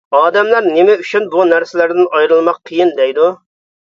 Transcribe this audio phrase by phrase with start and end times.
[0.17, 3.29] ئادەملەر نېمە ئۈچۈن بۇ نەرسىلەردىن ئايرىلماق قىيىن؟ دەيدۇ.